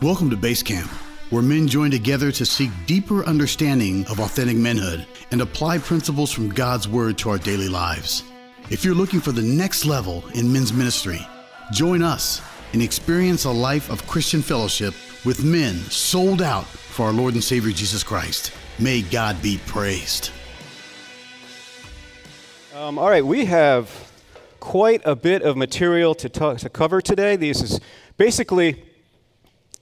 [0.00, 0.88] Welcome to Base Camp,
[1.30, 6.50] where men join together to seek deeper understanding of authentic manhood and apply principles from
[6.50, 8.22] God's Word to our daily lives.
[8.70, 11.26] If you're looking for the next level in men's ministry,
[11.72, 12.40] join us
[12.72, 14.94] and experience a life of Christian fellowship
[15.24, 18.52] with men sold out for our Lord and Savior Jesus Christ.
[18.78, 20.30] May God be praised.
[22.72, 23.90] Um, all right, we have
[24.60, 27.34] quite a bit of material to, talk, to cover today.
[27.34, 27.80] This is
[28.16, 28.84] basically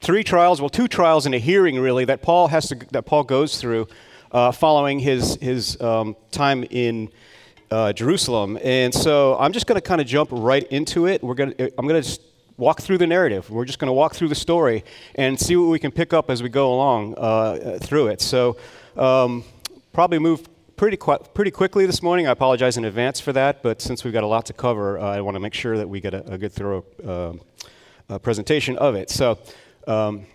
[0.07, 3.25] three trials, well, two trials and a hearing, really, that Paul has to, that Paul
[3.25, 3.89] goes through
[4.31, 7.11] uh, following his his um, time in
[7.73, 8.57] uh, Jerusalem.
[8.63, 11.25] And so I'm just going to kind of jump right into it.
[11.25, 12.21] We're going to I'm going to
[12.57, 13.51] walk through the narrative.
[13.51, 14.85] We're just going to walk through the story
[15.17, 18.21] and see what we can pick up as we go along uh, through it.
[18.21, 18.59] So
[18.97, 19.43] um,
[19.93, 22.29] probably move pretty qu- pretty quickly this morning.
[22.29, 25.17] I apologize in advance for that, but since we've got a lot to cover, uh,
[25.17, 26.85] I want to make sure that we get a, a good thorough
[28.09, 29.11] uh, presentation of it.
[29.11, 29.41] So.
[29.87, 30.27] Um,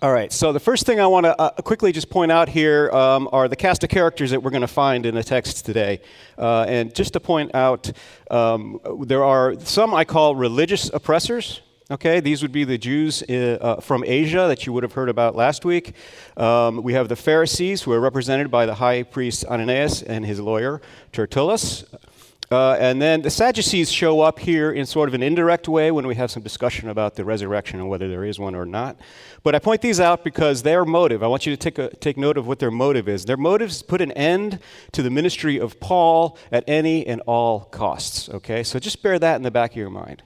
[0.00, 2.90] all right, so the first thing I want to uh, quickly just point out here
[2.90, 6.00] um, are the cast of characters that we're going to find in the text today.
[6.36, 7.92] Uh, and just to point out,
[8.28, 11.60] um, there are some I call religious oppressors.
[11.92, 15.08] Okay, these would be the Jews uh, uh from Asia that you would have heard
[15.08, 15.94] about last week.
[16.36, 20.40] Um, we have the Pharisees, who are represented by the high priest Ananias and his
[20.40, 20.80] lawyer
[21.12, 21.84] Tertullus.
[22.52, 26.06] Uh, and then the Sadducees show up here in sort of an indirect way when
[26.06, 29.00] we have some discussion about the resurrection and whether there is one or not.
[29.42, 32.18] But I point these out because their motive, I want you to take, a, take
[32.18, 33.24] note of what their motive is.
[33.24, 34.58] Their motive is put an end
[34.92, 38.28] to the ministry of Paul at any and all costs.
[38.28, 40.22] Okay, so just bear that in the back of your mind.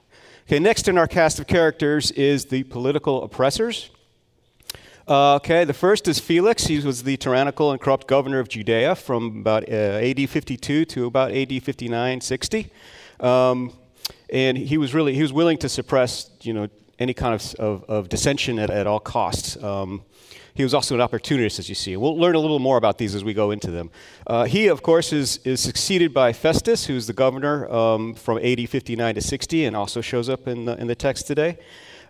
[0.47, 3.89] Okay, next in our cast of characters is the political oppressors.
[5.07, 6.65] Uh, okay, the first is Felix.
[6.65, 11.05] He was the tyrannical and corrupt governor of Judea from about uh, AD 52 to
[11.05, 12.69] about AD 59, 60.
[13.21, 13.71] Um,
[14.29, 16.67] and he was really he was willing to suppress you know
[16.99, 19.55] any kind of, of, of dissension at, at all costs.
[19.63, 20.03] Um,
[20.53, 21.95] he was also an opportunist, as you see.
[21.95, 23.91] We'll learn a little more about these as we go into them.
[24.25, 28.67] Uh, he, of course, is, is succeeded by Festus, who's the governor um, from AD
[28.67, 31.59] 59 to 60 and also shows up in the, in the text today.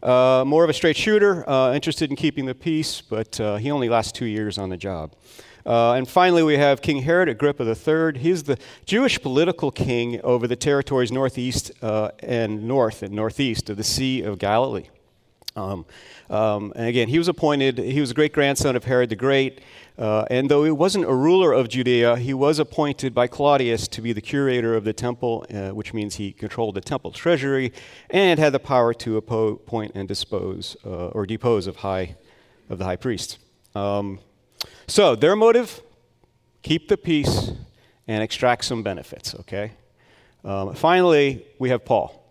[0.01, 3.71] Uh, more of a straight shooter, uh, interested in keeping the peace, but uh, he
[3.71, 5.13] only lasts two years on the job.
[5.65, 8.17] Uh, and finally, we have King Herod Agrippa III.
[8.19, 13.75] He's the Jewish political king over the territories northeast uh, and north and northeast of
[13.75, 14.87] the Sea of Galilee.
[15.57, 15.85] Um,
[16.29, 19.62] um, and again, he was appointed, he was a great grandson of Herod the Great.
[19.97, 24.01] Uh, and though he wasn't a ruler of Judea, he was appointed by Claudius to
[24.01, 27.73] be the curator of the temple, uh, which means he controlled the temple treasury
[28.12, 32.16] and had the power to appoint and dispose uh, or depose of, high,
[32.69, 33.39] of the high priest.
[33.74, 34.19] Um,
[34.85, 35.81] so their motive
[36.62, 37.51] keep the peace
[38.07, 39.72] and extract some benefits, okay?
[40.44, 42.26] Um, finally, we have Paul.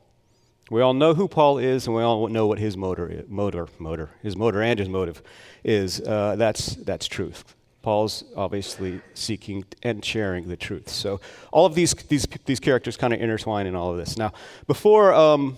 [0.68, 4.10] We all know who Paul is, and we all know what his motor, motor, motor,
[4.22, 5.22] his motor and his motive
[5.62, 6.00] is.
[6.00, 7.54] Uh, that's that's truth.
[7.82, 10.88] Paul's obviously seeking and sharing the truth.
[10.88, 11.20] So
[11.52, 14.16] all of these these these characters kind of intertwine in all of this.
[14.18, 14.32] Now,
[14.66, 15.56] before um,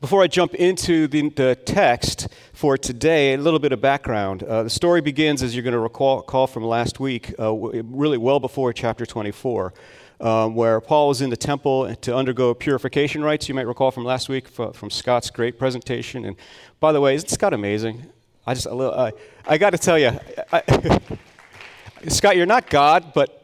[0.00, 4.44] before I jump into the, the, text for today, a little bit of background.
[4.44, 8.38] Uh, the story begins, as you're going to recall, from last week, uh, really well
[8.38, 9.74] before chapter 24
[10.20, 13.48] um, where Paul was in the temple to undergo purification rites.
[13.48, 16.24] You might recall from last week from Scott's great presentation.
[16.24, 16.36] And
[16.80, 18.06] by the way, isn't Scott amazing?
[18.46, 19.12] I just, a little I,
[19.46, 20.18] I got to tell you,
[20.52, 20.62] I,
[22.08, 23.38] Scott, you're not God, but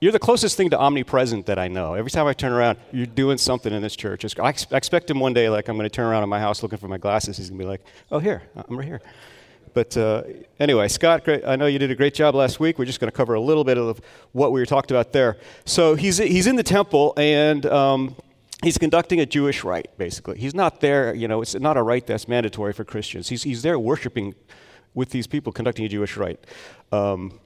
[0.00, 1.94] you're the closest thing to omnipresent that I know.
[1.94, 4.24] Every time I turn around, you're doing something in this church.
[4.38, 6.78] I expect him one day, like I'm going to turn around in my house looking
[6.78, 7.36] for my glasses.
[7.36, 9.00] He's going to be like, "Oh, here, I'm right here."
[9.76, 10.22] But uh,
[10.58, 12.78] anyway, Scott, great, I know you did a great job last week.
[12.78, 14.00] We're just going to cover a little bit of
[14.32, 15.36] what we talked about there.
[15.66, 18.16] So he's, he's in the temple and um,
[18.62, 20.38] he's conducting a Jewish rite, basically.
[20.38, 23.28] He's not there, you know, it's not a rite that's mandatory for Christians.
[23.28, 24.34] He's, he's there worshiping
[24.94, 26.42] with these people, conducting a Jewish rite.
[26.90, 27.38] Um,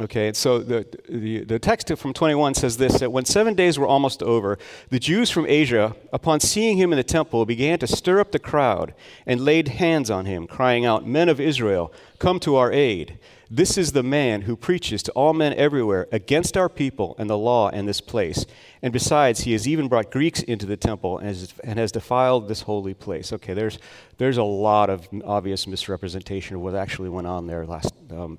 [0.00, 3.86] Okay, so the, the, the, text from 21 says this that when seven days were
[3.86, 4.56] almost over,
[4.90, 8.38] the Jews from Asia, upon seeing him in the temple, began to stir up the
[8.38, 8.94] crowd
[9.26, 13.18] and laid hands on him, crying out, Men of Israel, come to our aid.
[13.50, 17.38] This is the man who preaches to all men everywhere against our people and the
[17.38, 18.44] law and this place.
[18.82, 22.46] And besides, he has even brought Greeks into the temple and has, and has defiled
[22.46, 23.32] this holy place.
[23.32, 23.78] Okay, there's,
[24.18, 28.38] there's a lot of obvious misrepresentation of what actually went on there last, um,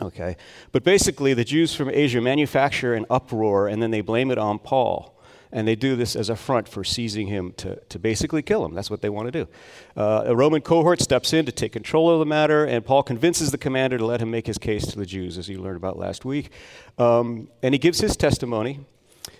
[0.00, 0.36] Okay?
[0.72, 4.58] But basically, the Jews from Asia manufacture an uproar and then they blame it on
[4.58, 5.12] Paul.
[5.52, 8.74] And they do this as a front for seizing him to, to basically kill him.
[8.74, 9.48] That's what they want to do.
[9.96, 13.52] Uh, a Roman cohort steps in to take control of the matter, and Paul convinces
[13.52, 15.98] the commander to let him make his case to the Jews, as you learned about
[15.98, 16.50] last week.
[16.98, 18.80] Um, and he gives his testimony.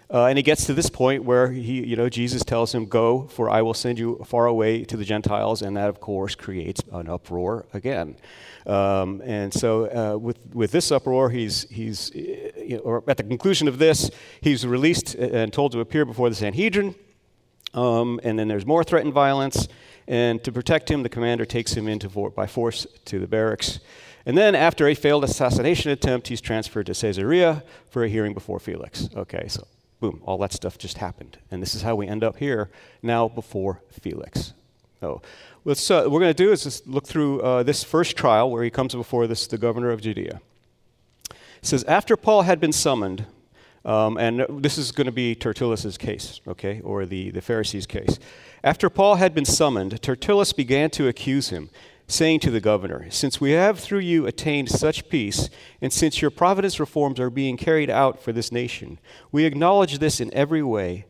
[0.08, 3.26] Uh, and he gets to this point where he, you know, Jesus tells him, "Go,
[3.28, 6.80] for I will send you far away to the Gentiles," and that, of course, creates
[6.92, 8.16] an uproar again.
[8.66, 13.24] Um, and so, uh, with with this uproar, he's he's, you know, or at the
[13.24, 14.10] conclusion of this,
[14.40, 16.94] he's released and told to appear before the Sanhedrin.
[17.74, 19.68] Um, and then there's more threatened violence.
[20.08, 23.80] And to protect him, the commander takes him into for, by force to the barracks.
[24.24, 28.60] And then, after a failed assassination attempt, he's transferred to Caesarea for a hearing before
[28.60, 29.08] Felix.
[29.16, 29.66] Okay, so
[30.00, 31.38] boom, all that stuff just happened.
[31.50, 32.70] And this is how we end up here
[33.02, 34.52] now before Felix.
[35.00, 35.22] So,
[35.62, 38.50] what's, uh, what we're going to do is just look through uh, this first trial
[38.50, 40.40] where he comes before this, the governor of Judea.
[41.31, 43.26] It says, After Paul had been summoned,
[43.84, 48.19] um, and this is going to be Tertullus' case, okay, or the, the Pharisees' case.
[48.64, 51.70] After Paul had been summoned, Tertullus began to accuse him,
[52.06, 55.50] saying to the governor, Since we have through you attained such peace,
[55.80, 58.98] and since your providence reforms are being carried out for this nation,
[59.32, 61.06] we acknowledge this in every way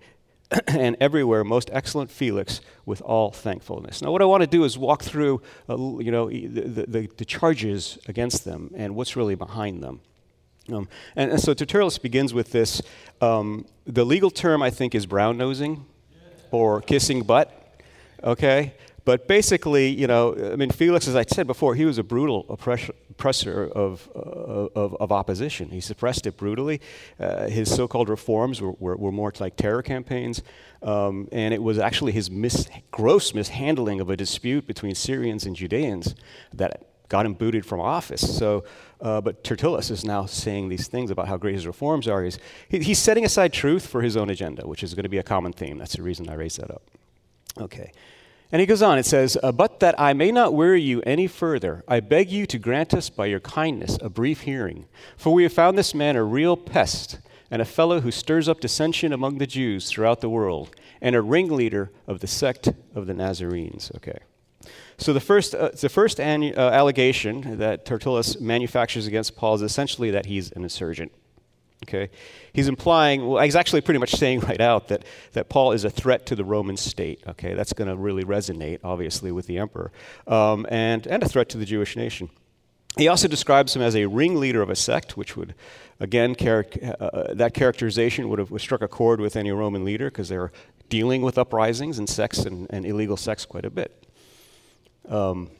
[0.66, 4.00] and everywhere, most excellent Felix, with all thankfulness.
[4.00, 7.24] Now, what I want to do is walk through, uh, you know, the, the, the
[7.24, 10.00] charges against them and what's really behind them.
[10.72, 12.82] Um, and, and, so Tertullus begins with this.
[13.20, 15.86] Um, the legal term, I think, is brown nosing
[16.50, 17.82] or kissing butt.
[18.24, 18.74] Okay?
[19.06, 22.44] But basically, you know, I mean, Felix, as I said before, he was a brutal
[22.48, 25.68] oppressor of, uh, of, of, opposition.
[25.70, 26.80] He suppressed it brutally.
[27.20, 30.42] Uh, his so called reforms were, were, were, more like terror campaigns.
[30.82, 35.54] Um, and it was actually his mis- gross mishandling of a dispute between Syrians and
[35.54, 36.16] Judeans
[36.52, 38.36] that got him booted from office.
[38.36, 38.64] So,
[39.00, 42.24] uh, but Tertullus is now saying these things about how great his reforms are.
[42.24, 45.18] He's, he, he's setting aside truth for his own agenda, which is going to be
[45.18, 45.78] a common theme.
[45.78, 46.82] That's the reason I raised that up.
[47.60, 47.92] Okay.
[48.52, 51.26] And he goes on, it says, uh, But that I may not weary you any
[51.26, 54.86] further, I beg you to grant us by your kindness a brief hearing.
[55.16, 57.18] For we have found this man a real pest,
[57.50, 61.22] and a fellow who stirs up dissension among the Jews throughout the world, and a
[61.22, 63.90] ringleader of the sect of the Nazarenes.
[63.96, 64.18] Okay.
[64.98, 69.62] So the first, uh, the first an, uh, allegation that Tertullus manufactures against Paul is
[69.62, 71.12] essentially that he's an insurgent.
[71.84, 72.10] Okay?
[72.52, 75.90] He's implying, well, he's actually pretty much saying right out that, that Paul is a
[75.90, 77.22] threat to the Roman state.
[77.28, 77.54] Okay?
[77.54, 79.92] That's going to really resonate, obviously, with the emperor,
[80.26, 82.30] um, and, and a threat to the Jewish nation.
[82.96, 85.54] He also describes him as a ringleader of a sect, which would,
[86.00, 86.64] again, char-
[86.98, 90.50] uh, that characterization would have struck a chord with any Roman leader because they were
[90.88, 94.06] dealing with uprisings and sects and, and illegal sects quite a bit.
[95.10, 95.50] Um,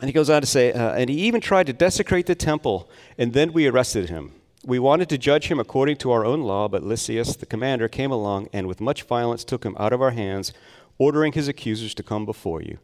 [0.00, 2.88] and he goes on to say, uh, and he even tried to desecrate the temple,
[3.18, 4.32] and then we arrested him.
[4.68, 8.10] We wanted to judge him according to our own law, but Lysias, the commander, came
[8.10, 10.52] along and with much violence took him out of our hands,
[10.98, 12.76] ordering his accusers to come before you.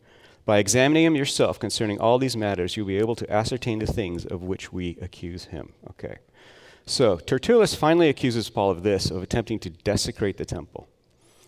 [0.47, 4.25] By examining him yourself concerning all these matters, you'll be able to ascertain the things
[4.25, 5.75] of which we accuse him.
[5.91, 6.17] Okay.
[6.87, 10.89] So, Tertullus finally accuses Paul of this, of attempting to desecrate the temple.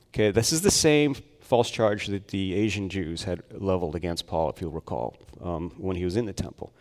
[0.08, 4.50] Okay, this is the same false charge that the Asian Jews had leveled against Paul,
[4.50, 6.74] if you'll recall, um, when he was in the temple.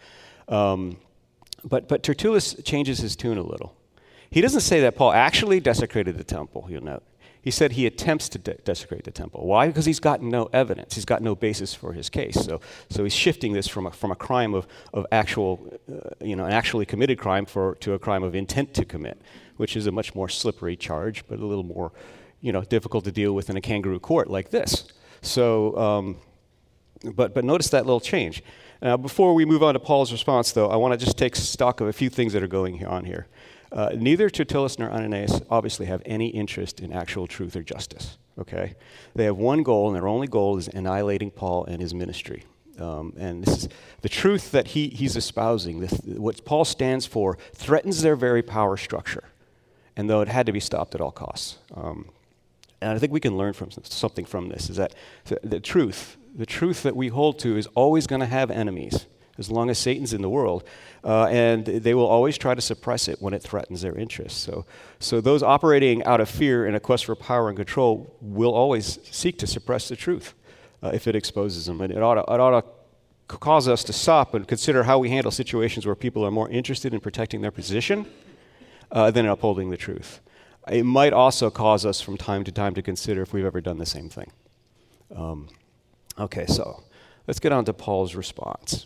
[0.50, 0.98] Um,
[1.66, 3.76] but, but Tertullus changes his tune a little.
[4.30, 7.04] He doesn't say that Paul actually desecrated the temple, you'll note.
[7.42, 9.46] He said he attempts to de- desecrate the temple.
[9.46, 9.68] Why?
[9.68, 10.96] Because he's got no evidence.
[10.96, 12.34] He's got no basis for his case.
[12.34, 12.60] So,
[12.90, 16.46] so he's shifting this from a, from a crime of, of actual, uh, you know,
[16.46, 19.22] an actually committed crime for, to a crime of intent to commit,
[19.58, 21.92] which is a much more slippery charge, but a little more
[22.42, 24.86] you know, difficult to deal with in a kangaroo court like this.
[25.22, 26.18] So, um,
[27.14, 28.44] but, but notice that little change.
[28.86, 31.82] Now, before we move on to Paul's response, though, I want to just take stock
[31.82, 33.26] of a few things that are going on here.
[33.72, 38.20] Uh, neither Tertullus nor Ananias obviously have any interest in actual truth or justice.
[38.38, 38.76] Okay,
[39.16, 42.44] they have one goal, and their only goal is annihilating Paul and his ministry.
[42.78, 43.70] Um, and this is
[44.02, 45.80] the truth that he, he's espousing.
[45.80, 49.24] This, what Paul stands for threatens their very power structure,
[49.98, 51.58] and though it had to be stopped at all costs.
[51.74, 52.10] Um,
[52.82, 54.94] and I think we can learn from something from this is that
[55.42, 59.52] the truth, the truth that we hold to is always going to have enemies as
[59.52, 60.64] long as Satan's in the world.
[61.04, 64.40] Uh, and they will always try to suppress it when it threatens their interests.
[64.40, 64.66] So,
[65.00, 69.00] so those operating out of fear in a quest for power and control will always
[69.12, 70.34] seek to suppress the truth
[70.82, 71.82] uh, if it exposes them.
[71.82, 75.10] And it ought, to, it ought to cause us to stop and consider how we
[75.10, 78.08] handle situations where people are more interested in protecting their position
[78.92, 80.22] uh, than in upholding the truth
[80.72, 83.78] it might also cause us from time to time to consider if we've ever done
[83.78, 84.32] the same thing.
[85.16, 85.48] Um,
[86.18, 86.84] okay, so
[87.28, 88.86] let's get on to Paul's response.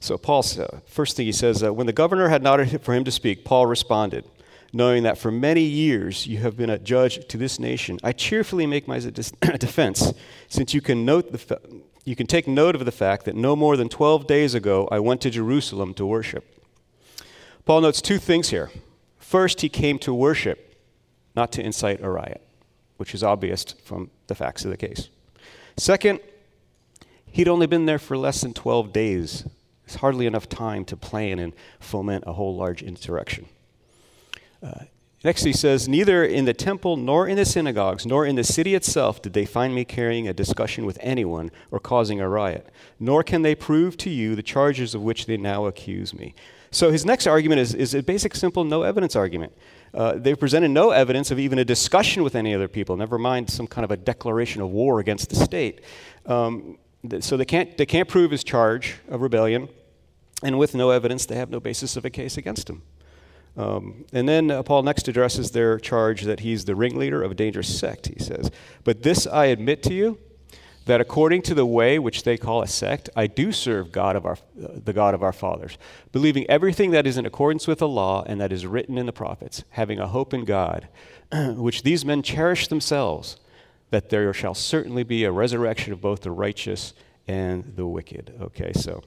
[0.00, 3.04] So, Paul, uh, first thing he says, uh, when the governor had nodded for him
[3.04, 4.24] to speak, Paul responded,
[4.72, 7.98] knowing that for many years you have been a judge to this nation.
[8.04, 8.98] I cheerfully make my
[9.58, 10.12] defense,
[10.48, 11.60] since you can note the fa-
[12.04, 15.00] you can take note of the fact that no more than 12 days ago I
[15.00, 16.44] went to Jerusalem to worship.
[17.64, 18.70] Paul notes two things here.
[19.18, 20.62] First, he came to worship.
[21.34, 22.40] not to incite a riot,
[22.96, 25.10] which is obvious from the facts of the case.
[25.76, 26.20] Second,
[27.30, 29.46] he'd only been there for less than 12 days.
[29.84, 33.46] It's hardly enough time to plan and foment a whole large insurrection.
[34.62, 34.84] Uh,
[35.22, 38.74] next, he says, Neither in the temple, nor in the synagogues, nor in the city
[38.74, 42.68] itself did they find me carrying a discussion with anyone or causing a riot,
[42.98, 46.34] nor can they prove to you the charges of which they now accuse me.
[46.70, 49.52] So his next argument is, is a basic, simple no evidence argument.
[49.96, 53.48] Uh, they presented no evidence of even a discussion with any other people, never mind
[53.48, 55.80] some kind of a declaration of war against the state.
[56.26, 56.76] Um,
[57.20, 59.70] so they can't, they can't prove his charge of rebellion,
[60.42, 62.82] and with no evidence, they have no basis of a case against him.
[63.56, 67.34] Um, and then uh, Paul next addresses their charge that he's the ringleader of a
[67.34, 68.50] dangerous sect, he says.
[68.84, 70.18] But this I admit to you
[70.86, 74.24] that according to the way which they call a sect, I do serve God of
[74.24, 75.76] our, the God of our fathers,
[76.12, 79.12] believing everything that is in accordance with the law and that is written in the
[79.12, 80.88] prophets, having a hope in God,
[81.32, 83.36] which these men cherish themselves,
[83.90, 86.94] that there shall certainly be a resurrection of both the righteous
[87.26, 88.32] and the wicked.
[88.40, 89.02] Okay, so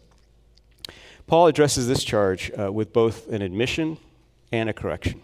[1.27, 3.97] Paul addresses this charge uh, with both an admission
[4.51, 5.21] and a correction.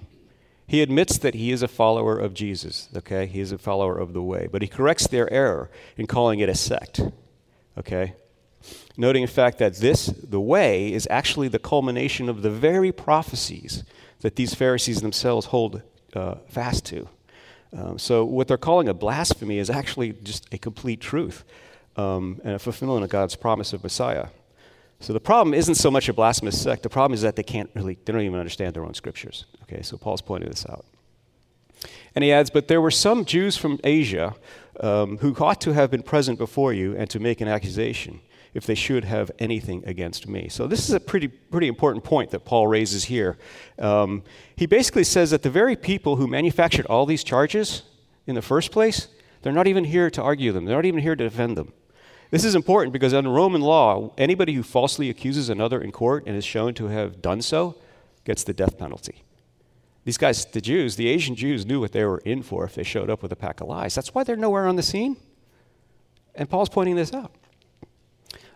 [0.68, 3.28] He admits that he is a follower of Jesus, okay?
[3.28, 6.50] He is a follower of the way, but he corrects their error in calling it
[6.50, 7.02] a sect,
[7.78, 8.16] okay?
[8.98, 13.84] Noting, in fact, that this, the way, is actually the culmination of the very prophecies
[14.22, 15.84] that these Pharisees themselves hold
[16.16, 17.08] uh, fast to.
[17.76, 21.44] Um, so, what they're calling a blasphemy is actually just a complete truth
[21.98, 24.28] um, and a fulfillment of God's promise of Messiah.
[25.00, 26.84] So the problem isn't so much a blasphemous sect.
[26.84, 29.46] The problem is that they can't really, they don't even understand their own scriptures.
[29.64, 30.86] Okay, so Paul's pointing this out.
[32.16, 34.36] And he adds, But there were some Jews from Asia
[34.80, 38.22] um, who ought to have been present before you and to make an accusation
[38.54, 40.48] if they should have anything against me.
[40.48, 43.38] So this is a pretty, pretty important point that Paul raises here.
[43.78, 44.24] Um,
[44.56, 47.84] he basically says that the very people who manufactured all these charges
[48.26, 49.10] in the first place,
[49.42, 51.74] they're not even here to argue them, they're not even here to defend them.
[52.32, 56.36] This is important because under Roman law, anybody who falsely accuses another in court and
[56.36, 57.76] is shown to have done so
[58.24, 59.24] gets the death penalty.
[60.04, 62.84] These guys, the Jews, the Asian Jews, knew what they were in for if they
[62.84, 63.96] showed up with a pack of lies.
[63.96, 65.18] That's why they're nowhere on the scene.
[66.36, 67.32] And Paul's pointing this out.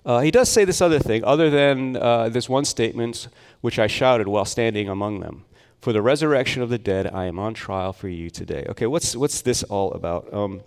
[0.05, 3.27] Uh, he does say this other thing, other than uh, this one statement,
[3.61, 5.45] which I shouted while standing among them.
[5.81, 8.65] For the resurrection of the dead, I am on trial for you today.
[8.69, 10.31] Okay, what's, what's this all about?
[10.33, 10.61] Um,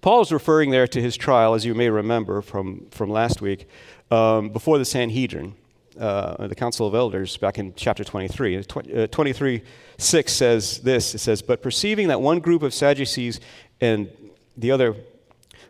[0.00, 3.68] Paul is referring there to his trial, as you may remember from, from last week,
[4.10, 5.54] um, before the Sanhedrin,
[5.98, 8.58] uh, the Council of Elders, back in chapter 23.
[8.58, 9.62] Uh, 23
[9.98, 13.40] 6 says this it says, But perceiving that one group of Sadducees
[13.82, 14.10] and
[14.56, 14.96] the other,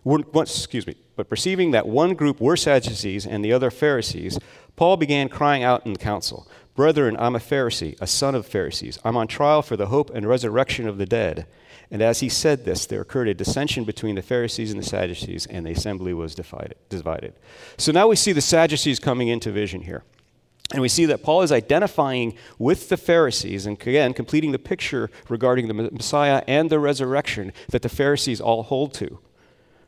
[0.04, 4.38] were, excuse me, but perceiving that one group were Sadducees and the other Pharisees,
[4.76, 8.98] Paul began crying out in the council, Brethren, I'm a Pharisee, a son of Pharisees.
[9.04, 11.46] I'm on trial for the hope and resurrection of the dead.
[11.90, 15.46] And as he said this, there occurred a dissension between the Pharisees and the Sadducees,
[15.46, 17.34] and the assembly was divided.
[17.78, 20.04] So now we see the Sadducees coming into vision here.
[20.72, 25.10] And we see that Paul is identifying with the Pharisees, and again, completing the picture
[25.28, 29.18] regarding the Messiah and the resurrection that the Pharisees all hold to.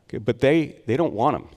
[0.09, 1.47] Okay, but they, they don't want him.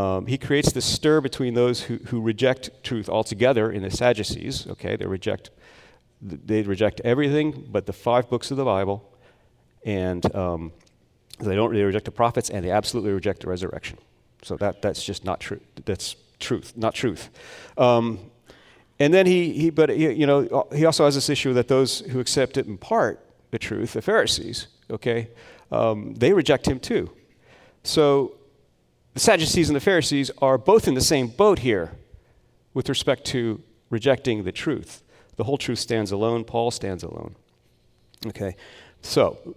[0.00, 4.68] Um, he creates this stir between those who, who reject truth altogether in the Sadducees.
[4.68, 5.50] Okay, they reject
[6.22, 9.10] they reject everything but the five books of the Bible,
[9.84, 10.72] and um,
[11.38, 11.72] they don't.
[11.72, 13.98] They reject the prophets, and they absolutely reject the resurrection.
[14.42, 15.60] So that that's just not true.
[15.84, 17.30] That's truth, not truth.
[17.78, 18.18] Um,
[18.98, 22.00] and then he, he but he, you know, he also has this issue that those
[22.00, 25.30] who accept it in part, the truth, the Pharisees, okay,
[25.72, 27.10] um, they reject him too.
[27.82, 28.34] So
[29.14, 31.92] the Sadducees and the Pharisees are both in the same boat here
[32.74, 35.02] with respect to rejecting the truth.
[35.40, 36.44] The whole truth stands alone.
[36.44, 37.34] Paul stands alone.
[38.26, 38.56] Okay,
[39.00, 39.54] so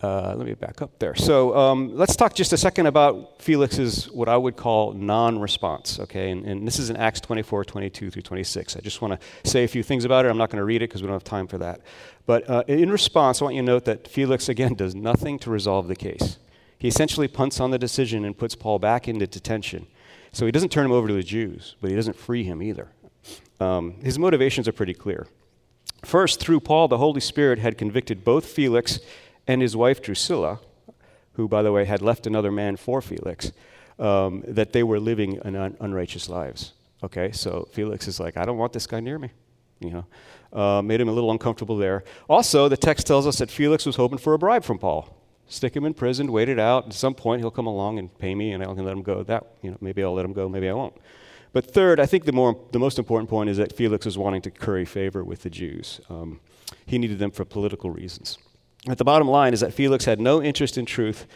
[0.00, 1.14] uh, let me back up there.
[1.14, 6.00] So um, let's talk just a second about Felix's what I would call non-response.
[6.00, 8.74] Okay, and, and, this is in Acts 24, 22 through 26.
[8.74, 10.28] I just want to say a few things about it.
[10.28, 11.82] I'm not going to read it because we don't have time for that.
[12.26, 15.50] But uh, in response, I want you to note that Felix again does nothing to
[15.50, 16.38] resolve the case.
[16.78, 19.86] He essentially punts on the decision and puts Paul back into detention.
[20.32, 22.88] So he doesn't turn him over to the Jews, but he doesn't free him either
[23.60, 25.26] um, his motivations are pretty clear.
[26.04, 29.00] First, through Paul, the Holy Spirit had convicted both Felix
[29.46, 30.60] and his wife Drusilla,
[31.34, 33.52] who, by the way, had left another man for Felix,
[33.98, 36.72] um, that they were living un- unrighteous lives.
[37.02, 39.30] Okay, so Felix is like, I don't want this guy near me.
[39.80, 40.06] You know,
[40.52, 42.04] uh, made him a little uncomfortable there.
[42.28, 45.16] Also, the text tells us that Felix was hoping for a bribe from Paul.
[45.48, 46.86] Stick him in prison, wait it out.
[46.86, 49.22] At some point, he'll come along and pay me, and I can let him go.
[49.22, 50.94] That, you know, maybe I'll let him go, maybe I won't.
[51.52, 54.42] But third, I think the, more, the most important point is that Felix was wanting
[54.42, 56.00] to curry favor with the Jews.
[56.08, 56.40] Um,
[56.86, 58.38] he needed them for political reasons.
[58.86, 61.26] But the bottom line is that Felix had no interest in truth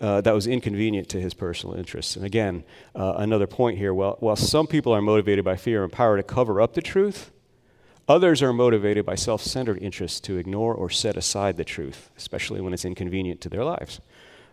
[0.00, 2.16] uh, that was inconvenient to his personal interests.
[2.16, 2.64] And again,
[2.94, 6.22] uh, another point here while, while some people are motivated by fear and power to
[6.22, 7.30] cover up the truth,
[8.08, 12.60] others are motivated by self centered interests to ignore or set aside the truth, especially
[12.60, 14.00] when it's inconvenient to their lives.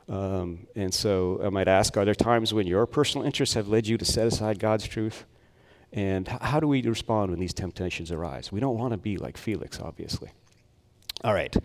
[0.09, 3.87] Um, and so I might ask are there times when your personal interests have led
[3.87, 5.25] you to set aside God's truth?
[5.93, 8.51] And how do we respond when these temptations arise?
[8.51, 10.31] We don't want to be like Felix, obviously.
[11.23, 11.55] All right.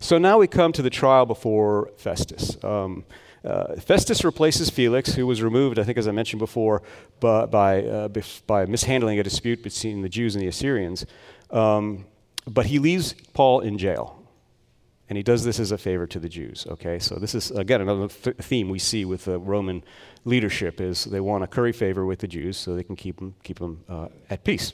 [0.00, 2.62] So now we come to the trial before Festus.
[2.62, 3.04] Um,
[3.44, 6.82] uh, Festus replaces Felix, who was removed, I think, as I mentioned before,
[7.20, 8.08] by, by, uh,
[8.46, 11.06] by mishandling a dispute between the Jews and the Assyrians.
[11.50, 12.06] Um,
[12.46, 14.25] but he leaves Paul in jail.
[15.08, 16.66] And he does this as a favor to the Jews.
[16.68, 19.84] Okay, so this is again another th- theme we see with the Roman
[20.24, 23.34] leadership is they want to curry favor with the Jews so they can keep them
[23.44, 24.72] keep them uh, at peace.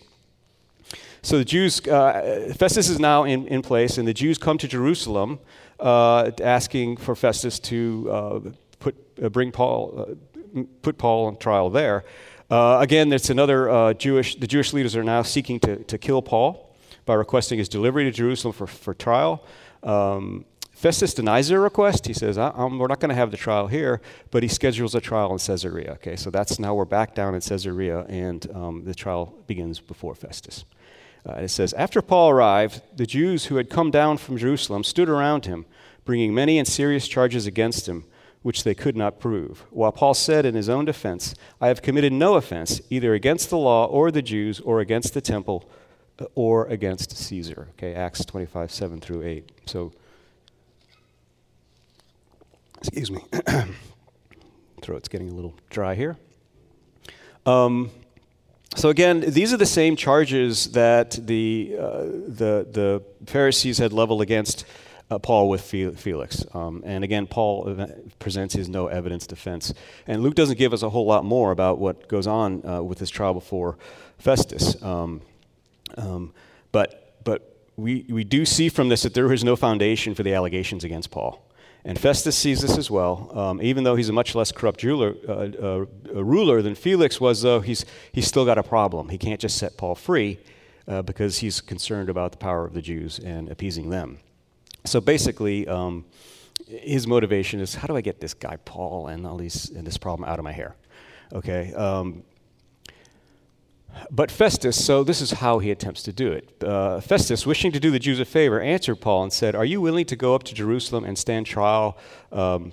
[1.24, 4.66] So the Jews, uh, Festus is now in, in place, and the Jews come to
[4.66, 5.38] Jerusalem
[5.78, 8.40] uh, asking for Festus to uh,
[8.80, 10.16] put uh, bring Paul
[10.56, 12.04] uh, put Paul on trial there.
[12.50, 14.36] again, it's another Jewish.
[14.36, 16.74] The Jewish leaders are now seeking to, to kill Paul
[17.04, 19.44] by requesting his delivery to Jerusalem for, for trial.
[19.82, 20.44] Um,
[20.82, 22.06] Festus denies their request.
[22.06, 24.00] He says, We're not going to have the trial here,
[24.32, 25.92] but he schedules a trial in Caesarea.
[25.92, 30.16] Okay, so that's now we're back down in Caesarea, and um, the trial begins before
[30.16, 30.64] Festus.
[31.24, 35.08] Uh, it says, After Paul arrived, the Jews who had come down from Jerusalem stood
[35.08, 35.66] around him,
[36.04, 38.04] bringing many and serious charges against him,
[38.42, 39.64] which they could not prove.
[39.70, 43.56] While Paul said in his own defense, I have committed no offense, either against the
[43.56, 45.70] law or the Jews or against the temple
[46.34, 47.68] or against Caesar.
[47.72, 49.52] Okay, Acts 25, 7 through 8.
[49.66, 49.92] So,
[52.78, 53.24] excuse me,
[54.82, 56.16] throat's getting a little dry here.
[57.46, 57.90] Um,
[58.74, 64.22] so again, these are the same charges that the, uh, the, the Pharisees had leveled
[64.22, 64.64] against
[65.10, 66.44] uh, Paul with Felix.
[66.54, 67.86] Um, and again, Paul
[68.18, 69.74] presents his no evidence defense.
[70.06, 72.98] And Luke doesn't give us a whole lot more about what goes on uh, with
[72.98, 73.76] this trial before
[74.18, 74.82] Festus.
[74.82, 75.20] Um,
[75.96, 76.32] um,
[76.70, 80.34] but but we, we do see from this that there is no foundation for the
[80.34, 81.48] allegations against Paul.
[81.84, 83.30] And Festus sees this as well.
[83.36, 85.32] Um, even though he's a much less corrupt ruler, uh,
[86.12, 89.08] uh, ruler than Felix was, though, he's, he's still got a problem.
[89.08, 90.38] He can't just set Paul free
[90.86, 94.18] uh, because he's concerned about the power of the Jews and appeasing them.
[94.84, 96.04] So basically, um,
[96.68, 99.96] his motivation is how do I get this guy Paul and all these and this
[99.96, 100.76] problem out of my hair?
[101.32, 102.22] Okay, um,
[104.10, 106.62] but Festus, so this is how he attempts to do it.
[106.62, 109.80] Uh, Festus, wishing to do the Jews a favor, answered Paul and said, Are you
[109.80, 111.96] willing to go up to Jerusalem and stand trial
[112.30, 112.72] um,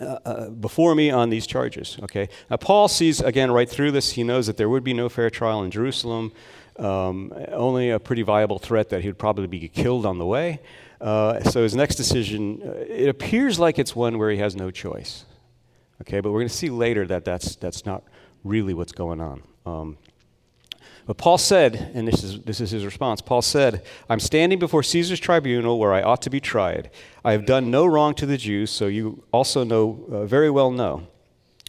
[0.00, 1.98] uh, uh, before me on these charges?
[2.02, 2.28] Okay.
[2.50, 5.30] Now, Paul sees, again, right through this, he knows that there would be no fair
[5.30, 6.32] trial in Jerusalem,
[6.78, 10.60] um, only a pretty viable threat that he would probably be killed on the way.
[11.00, 14.70] Uh, so his next decision, uh, it appears like it's one where he has no
[14.70, 15.24] choice.
[16.02, 18.04] Okay, but we're going to see later that that's, that's not
[18.44, 19.42] really what's going on.
[19.66, 19.98] Um,
[21.06, 24.82] but Paul said, and this is, this is his response Paul said, I'm standing before
[24.82, 26.90] Caesar's tribunal where I ought to be tried.
[27.24, 30.70] I have done no wrong to the Jews, so you also know, uh, very well
[30.70, 31.08] know,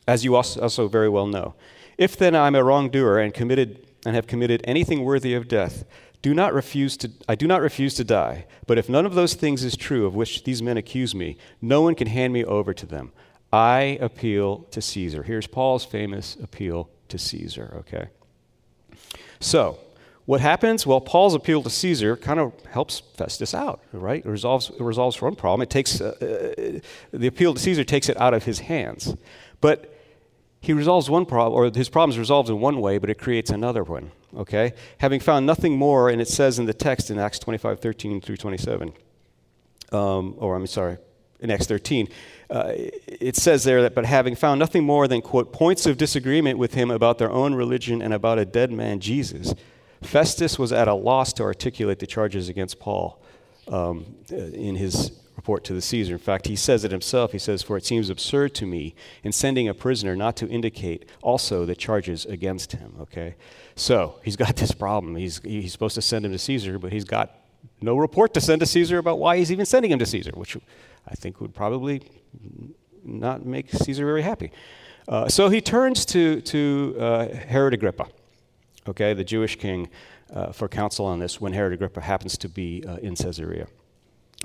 [0.08, 1.56] as you also, also very well know.
[1.98, 5.86] If then I'm a wrongdoer and committed and have committed anything worthy of death,
[6.22, 8.46] do not refuse to, I do not refuse to die.
[8.68, 11.82] But if none of those things is true of which these men accuse me, no
[11.82, 13.12] one can hand me over to them.
[13.52, 15.24] I appeal to Caesar.
[15.24, 18.08] Here's Paul's famous appeal to Caesar, okay?
[19.42, 19.80] So,
[20.26, 20.86] what happens?
[20.86, 24.24] Well, Paul's appeal to Caesar kind of helps Festus out, right?
[24.24, 25.64] It resolves, it resolves one problem.
[25.64, 26.80] It takes, uh, uh,
[27.12, 29.16] the appeal to Caesar takes it out of his hands.
[29.60, 29.98] But
[30.62, 33.50] he resolves one problem, or his problem is resolved in one way, but it creates
[33.50, 34.74] another one, okay?
[35.00, 38.38] Having found nothing more, and it says in the text in Acts 25, 13 through
[38.38, 38.94] 27,
[39.92, 40.98] um, or I'm sorry,
[41.42, 42.08] in Acts 13,
[42.50, 46.58] uh, it says there that, but having found nothing more than, quote, points of disagreement
[46.58, 49.54] with him about their own religion and about a dead man, Jesus,
[50.02, 53.22] Festus was at a loss to articulate the charges against Paul
[53.68, 56.14] um, uh, in his report to the Caesar.
[56.14, 57.32] In fact, he says it himself.
[57.32, 61.10] He says, For it seems absurd to me in sending a prisoner not to indicate
[61.22, 62.96] also the charges against him.
[63.02, 63.36] Okay?
[63.76, 65.16] So he's got this problem.
[65.16, 67.38] He's, he's supposed to send him to Caesar, but he's got
[67.82, 70.58] no report to send to Caesar about why he's even sending him to Caesar, which
[71.08, 72.02] I think would probably
[73.04, 74.52] not make Caesar very happy.
[75.08, 78.08] Uh, so he turns to, to uh, Herod Agrippa,
[78.88, 79.90] okay, the Jewish king,
[80.34, 83.68] uh, for counsel on this when Herod Agrippa happens to be uh, in Caesarea.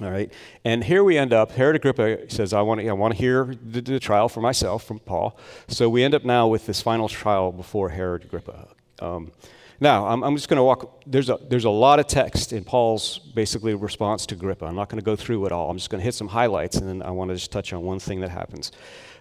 [0.03, 0.31] All right,
[0.63, 1.53] and here we end up.
[1.53, 4.85] Herod Agrippa says, "I want to, I want to hear the, the, trial for myself
[4.85, 5.39] from Paul."
[5.69, 8.69] So we end up now with this final trial before Herod Agrippa.
[9.01, 9.33] Um,
[9.81, 11.03] now, I'm, I'm just going to walk.
[11.07, 14.65] There's a, there's a lot of text in Paul's basically response to Agrippa.
[14.65, 15.71] I'm not going to go through it all.
[15.71, 17.83] I'm just going to hit some highlights, and then I want to just touch on
[17.83, 18.73] one thing that happens.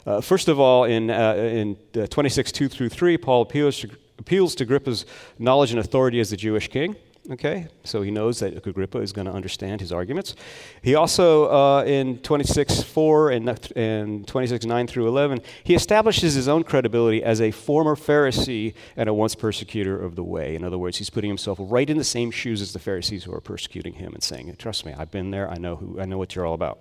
[0.05, 3.89] Uh, first of all, in, uh, in uh, 26, 2 through 3, Paul appeals to,
[4.17, 5.05] appeals to Agrippa's
[5.39, 6.95] knowledge and authority as the Jewish king.
[7.31, 10.35] Okay, so he knows that Agrippa is going to understand his arguments.
[10.83, 16.47] He also, uh, in 26 4 and, and 26 9 through 11, he establishes his
[16.47, 20.55] own credibility as a former Pharisee and a once persecutor of the way.
[20.55, 23.33] In other words, he's putting himself right in the same shoes as the Pharisees who
[23.33, 26.19] are persecuting him and saying, Trust me, I've been there, I know, who, I know
[26.19, 26.79] what you're all about.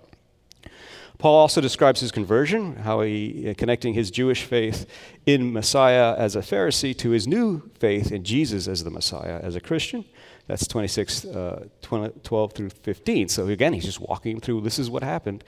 [1.17, 4.85] Paul also describes his conversion, how he, uh, connecting his Jewish faith
[5.25, 9.55] in Messiah as a Pharisee to his new faith in Jesus as the Messiah as
[9.55, 10.05] a Christian.
[10.47, 13.29] That's 26, uh, 20, 12 through 15.
[13.29, 15.43] So again, he's just walking through this is what happened.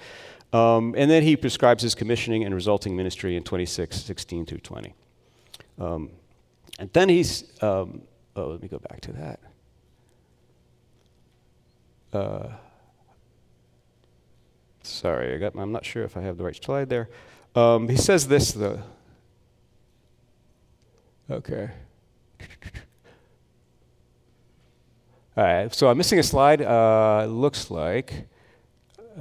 [0.54, 4.94] Um, and then he prescribes his commissioning and resulting ministry in 26, 16 through 20.
[5.80, 6.10] Um,
[6.80, 8.02] and then he's, um,
[8.36, 9.40] oh, let me go back to that.
[12.14, 12.48] Uh,
[14.84, 17.10] sorry, I got, I'm not sure if I have the right slide there.
[17.56, 18.82] Um, he says this, though.
[21.30, 21.70] Okay.
[25.38, 26.64] All right, so I'm missing a slide.
[26.64, 28.28] Uh, looks like.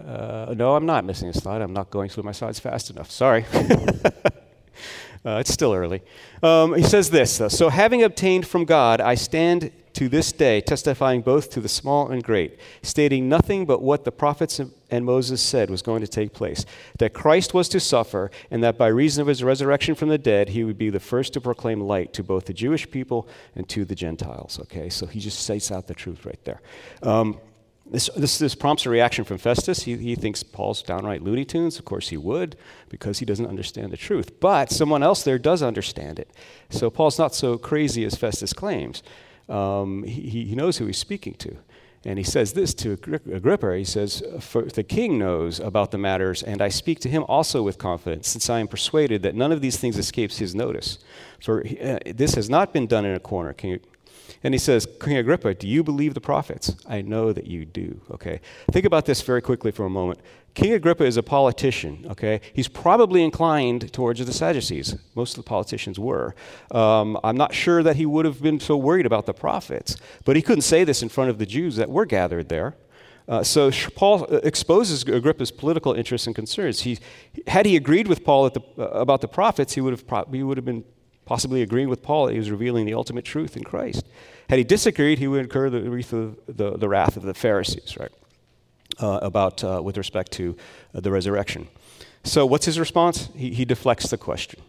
[0.02, 1.60] Uh, no, I'm not missing a slide.
[1.60, 3.10] I'm not going through my slides fast enough.
[3.10, 3.44] Sorry.
[3.54, 6.00] uh, it's still early.
[6.42, 11.22] Um, he says this So, having obtained from God, I stand to this day, testifying
[11.22, 15.70] both to the small and great, stating nothing but what the prophets and Moses said
[15.70, 16.66] was going to take place
[16.98, 20.50] that Christ was to suffer, and that by reason of his resurrection from the dead,
[20.50, 23.86] he would be the first to proclaim light to both the Jewish people and to
[23.86, 24.60] the Gentiles.
[24.60, 26.60] Okay, so he just states out the truth right there.
[27.02, 27.40] Um,
[27.86, 29.84] this, this, this, prompts a reaction from Festus.
[29.84, 31.78] He, he thinks Paul's downright Looney Tunes.
[31.78, 32.56] Of course, he would,
[32.90, 34.40] because he doesn't understand the truth.
[34.40, 36.30] But someone else there does understand it.
[36.68, 39.02] So Paul's not so crazy as Festus claims
[39.48, 41.56] um, he, he knows who he's speaking to.
[42.04, 43.76] And he says this to Agrippa.
[43.76, 47.64] He says, For the king knows about the matters, and I speak to him also
[47.64, 50.98] with confidence, since I am persuaded that none of these things escapes his notice.
[51.42, 53.54] For uh, this has not been done in a corner.
[54.42, 56.76] And he says, King Agrippa, do you believe the prophets?
[56.88, 58.00] I know that you do.
[58.10, 58.40] Okay.
[58.72, 60.20] Think about this very quickly for a moment.
[60.54, 62.40] King Agrippa is a politician, okay?
[62.54, 64.96] He's probably inclined towards the Sadducees.
[65.14, 66.34] Most of the politicians were.
[66.70, 70.34] Um, I'm not sure that he would have been so worried about the prophets, but
[70.34, 72.74] he couldn't say this in front of the Jews that were gathered there.
[73.28, 76.80] Uh, so Paul uh, exposes Agrippa's political interests and concerns.
[76.80, 76.98] He,
[77.48, 80.42] had he agreed with Paul the, uh, about the prophets, he would have, pro- he
[80.42, 80.84] would have been
[81.26, 84.06] possibly agreeing with Paul that he was revealing the ultimate truth in Christ.
[84.48, 85.80] Had he disagreed, he would incur the,
[86.46, 88.12] the, the wrath of the Pharisees, right?
[88.98, 90.56] Uh, about uh, with respect to
[90.94, 91.68] uh, the resurrection.
[92.24, 93.28] So, what's his response?
[93.36, 94.62] He, he deflects the question.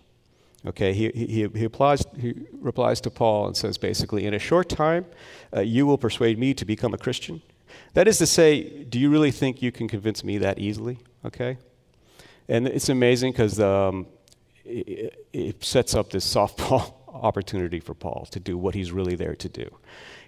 [0.66, 4.68] Okay, he, he, he, applies, he replies to Paul and says basically, In a short
[4.68, 5.06] time,
[5.56, 7.42] uh, you will persuade me to become a Christian.
[7.94, 11.00] That is to say, do you really think you can convince me that easily?
[11.26, 11.58] Okay?
[12.50, 14.08] And it's amazing because um,
[14.68, 19.50] it, sets up this softball opportunity for Paul to do what he's really there to
[19.50, 19.70] do.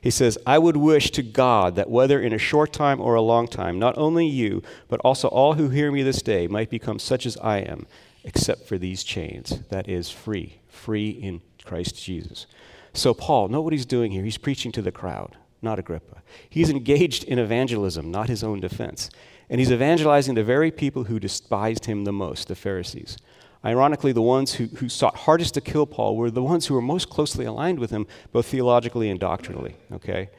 [0.01, 3.21] He says, I would wish to God that whether in a short time or a
[3.21, 6.99] long time, not only you, but also all who hear me this day might become
[6.99, 7.85] such as I am,
[8.23, 9.61] except for these chains.
[9.69, 12.47] That is free, free in Christ Jesus.
[12.93, 14.23] So, Paul, know what he's doing here.
[14.23, 16.23] He's preaching to the crowd, not Agrippa.
[16.49, 19.09] He's engaged in evangelism, not his own defense.
[19.49, 23.17] And he's evangelizing the very people who despised him the most, the Pharisees.
[23.63, 26.81] Ironically, the ones who, who sought hardest to kill Paul were the ones who were
[26.81, 29.75] most closely aligned with him, both theologically and doctrinally.
[29.91, 30.29] Okay?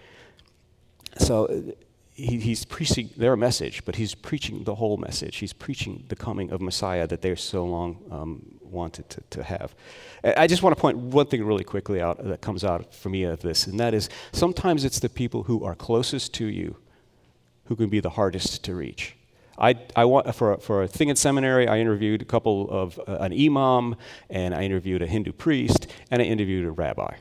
[1.19, 1.73] So uh,
[2.15, 5.37] he, he's preaching their message, but he's preaching the whole message.
[5.37, 9.75] He's preaching the coming of Messiah that they so long um, wanted to, to have.
[10.25, 13.25] I just want to point one thing really quickly out that comes out for me
[13.25, 16.77] of this, and that is sometimes it's the people who are closest to you
[17.65, 19.17] who can be the hardest to reach.
[19.61, 23.19] I, I want, for, for a thing in seminary, I interviewed a couple of uh,
[23.21, 23.97] an imam,
[24.31, 27.17] and I interviewed a Hindu priest, and I interviewed a rabbi.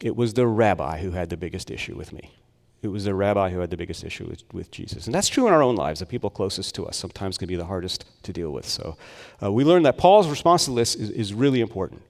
[0.00, 2.32] It was the rabbi who had the biggest issue with me.
[2.80, 5.06] It was the rabbi who had the biggest issue with, with Jesus.
[5.06, 5.98] And that's true in our own lives.
[5.98, 8.68] The people closest to us sometimes can be the hardest to deal with.
[8.68, 8.96] So
[9.42, 12.02] uh, we learned that Paul's response to this is, is really important.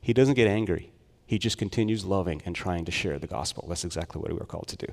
[0.00, 0.90] He doesn't get angry,
[1.26, 3.66] he just continues loving and trying to share the gospel.
[3.68, 4.92] That's exactly what we were called to do.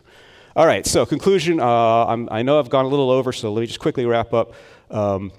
[0.55, 1.59] All right, so conclusion.
[1.59, 4.53] Uh, i know I've gone a little over, so let me just quickly wrap up.
[4.91, 5.31] Um,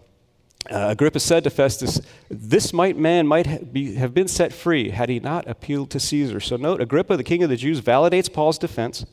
[0.69, 4.91] uh, Agrippa said to Festus, This might man might ha- be, have been set free
[4.91, 6.41] had he not appealed to Caesar.
[6.41, 9.07] So note, Agrippa, the king of the Jews, validates Paul's defense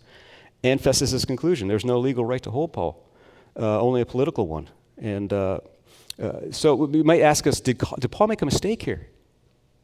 [0.64, 1.68] and Festus's conclusion.
[1.68, 3.08] There's no legal right to hold Paul,
[3.56, 4.72] uh, only a political one.
[4.98, 5.60] And uh,
[6.20, 9.08] uh, so we might ask us, did, did Paul make a mistake here?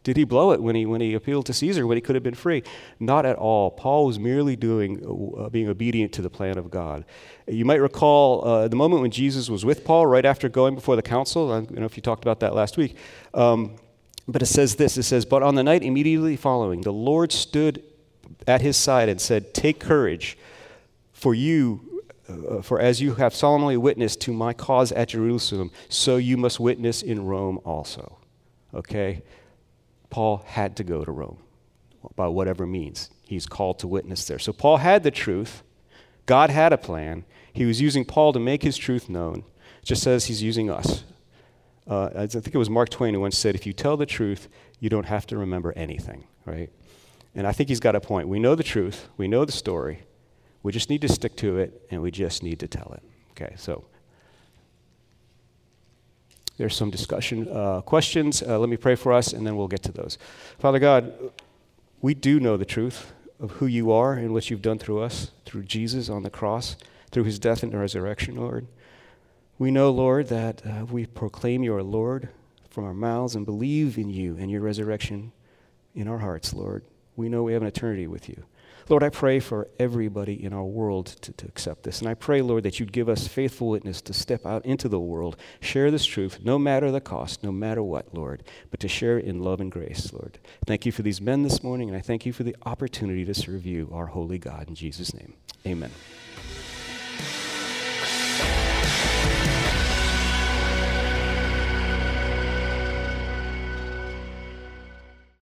[0.07, 2.23] Did he blow it when he, when he appealed to Caesar when he could have
[2.23, 2.63] been free?
[2.97, 3.69] Not at all.
[3.69, 5.03] Paul was merely doing,
[5.37, 7.03] uh, being obedient to the plan of God.
[7.45, 10.95] You might recall uh, the moment when Jesus was with Paul right after going before
[10.95, 11.51] the council.
[11.51, 12.95] I don't know if you talked about that last week.
[13.33, 13.75] Um,
[14.29, 17.83] but it says this it says, But on the night immediately following, the Lord stood
[18.47, 20.37] at his side and said, Take courage,
[21.11, 26.15] for you, uh, for as you have solemnly witnessed to my cause at Jerusalem, so
[26.15, 28.19] you must witness in Rome also.
[28.73, 29.21] Okay?
[30.09, 31.39] Paul had to go to Rome
[32.15, 33.09] by whatever means.
[33.23, 34.39] He's called to witness there.
[34.39, 35.63] So Paul had the truth.
[36.25, 37.25] God had a plan.
[37.51, 39.43] He was using Paul to make his truth known,
[39.83, 41.03] just as he's using us.
[41.87, 44.49] Uh, I think it was Mark Twain who once said, If you tell the truth,
[44.79, 46.69] you don't have to remember anything, right?
[47.33, 48.27] And I think he's got a point.
[48.27, 50.03] We know the truth, we know the story,
[50.63, 53.03] we just need to stick to it, and we just need to tell it.
[53.31, 53.85] Okay, so
[56.57, 58.41] there's some discussion uh, questions.
[58.41, 60.17] Uh, let me pray for us, and then we'll get to those.
[60.59, 61.13] Father God,
[62.01, 65.31] we do know the truth of who you are and what you've done through us,
[65.45, 66.75] through Jesus on the cross,
[67.11, 68.67] through his death and resurrection, Lord.
[69.59, 72.29] We know, Lord, that uh, we proclaim you are Lord
[72.69, 75.31] from our mouths and believe in you and your resurrection
[75.95, 76.83] in our hearts, Lord.
[77.15, 78.43] We know we have an eternity with you.
[78.89, 82.00] Lord, I pray for everybody in our world to, to accept this.
[82.00, 85.00] And I pray, Lord, that you'd give us faithful witness to step out into the
[85.00, 89.19] world, share this truth, no matter the cost, no matter what, Lord, but to share
[89.19, 90.39] it in love and grace, Lord.
[90.65, 93.34] Thank you for these men this morning, and I thank you for the opportunity to
[93.34, 94.69] serve you, our holy God.
[94.69, 95.34] In Jesus' name,
[95.65, 95.91] amen.